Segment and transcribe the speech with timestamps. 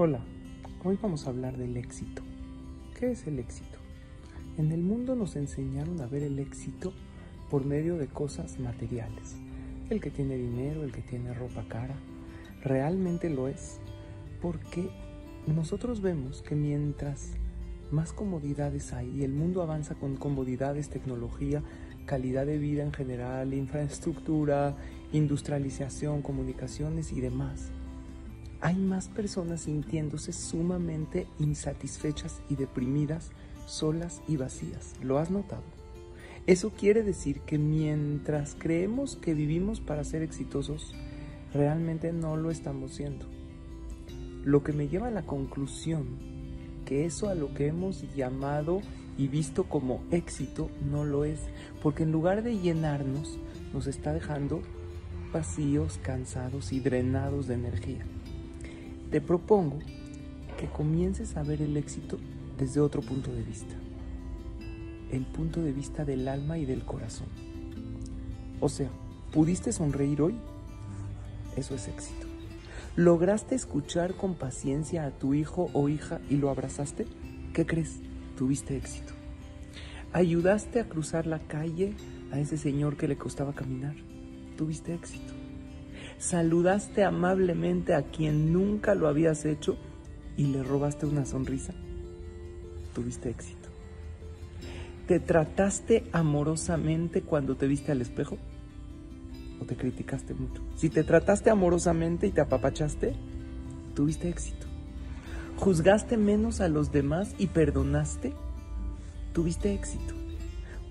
[0.00, 0.20] Hola,
[0.84, 2.22] hoy vamos a hablar del éxito.
[2.96, 3.78] ¿Qué es el éxito?
[4.56, 6.92] En el mundo nos enseñaron a ver el éxito
[7.50, 9.34] por medio de cosas materiales.
[9.90, 11.96] El que tiene dinero, el que tiene ropa cara,
[12.62, 13.80] realmente lo es
[14.40, 14.88] porque
[15.48, 17.32] nosotros vemos que mientras
[17.90, 21.64] más comodidades hay y el mundo avanza con comodidades, tecnología,
[22.06, 24.76] calidad de vida en general, infraestructura,
[25.12, 27.72] industrialización, comunicaciones y demás,
[28.60, 33.30] hay más personas sintiéndose sumamente insatisfechas y deprimidas,
[33.66, 34.94] solas y vacías.
[35.02, 35.62] ¿Lo has notado?
[36.46, 40.94] Eso quiere decir que mientras creemos que vivimos para ser exitosos,
[41.52, 43.26] realmente no lo estamos siendo.
[44.44, 46.06] Lo que me lleva a la conclusión
[46.88, 48.80] que eso a lo que hemos llamado
[49.18, 51.40] y visto como éxito no lo es,
[51.82, 53.38] porque en lugar de llenarnos,
[53.74, 54.62] nos está dejando
[55.30, 58.06] vacíos, cansados y drenados de energía.
[59.10, 59.78] Te propongo
[60.58, 62.18] que comiences a ver el éxito
[62.58, 63.74] desde otro punto de vista,
[65.10, 67.28] el punto de vista del alma y del corazón.
[68.60, 68.90] O sea,
[69.32, 70.34] ¿pudiste sonreír hoy?
[71.56, 72.26] Eso es éxito.
[72.96, 77.06] ¿Lograste escuchar con paciencia a tu hijo o hija y lo abrazaste?
[77.54, 78.00] ¿Qué crees?
[78.36, 79.14] Tuviste éxito.
[80.12, 81.94] ¿Ayudaste a cruzar la calle
[82.30, 83.94] a ese señor que le costaba caminar?
[84.56, 85.32] Tuviste éxito.
[86.18, 89.76] ¿Saludaste amablemente a quien nunca lo habías hecho
[90.36, 91.74] y le robaste una sonrisa?
[92.92, 93.68] Tuviste éxito.
[95.06, 98.36] ¿Te trataste amorosamente cuando te viste al espejo?
[99.60, 100.62] o te criticaste mucho.
[100.76, 103.16] Si te trataste amorosamente y te apapachaste,
[103.92, 104.68] tuviste éxito.
[105.56, 108.34] Juzgaste menos a los demás y perdonaste,
[109.32, 110.14] tuviste éxito.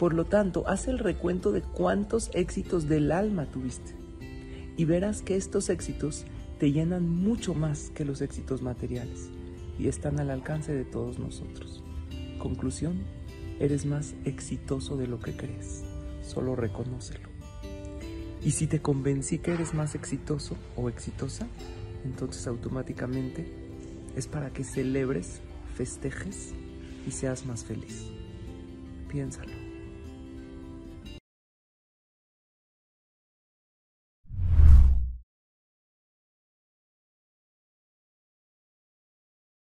[0.00, 4.05] Por lo tanto, haz el recuento de cuántos éxitos del alma tuviste
[4.76, 6.24] y verás que estos éxitos
[6.58, 9.30] te llenan mucho más que los éxitos materiales
[9.78, 11.82] y están al alcance de todos nosotros.
[12.38, 13.02] Conclusión,
[13.58, 15.84] eres más exitoso de lo que crees.
[16.22, 17.28] Solo reconócelo.
[18.44, 21.46] Y si te convencí que eres más exitoso o exitosa,
[22.04, 23.46] entonces automáticamente
[24.14, 25.40] es para que celebres,
[25.74, 26.54] festejes
[27.06, 28.06] y seas más feliz.
[29.08, 29.65] Piénsalo.